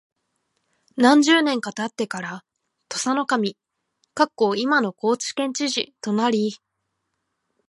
[0.97, 2.43] 何十年か経ってから
[2.89, 3.55] 土佐守
[4.59, 6.55] （いまの高知県知事）となり、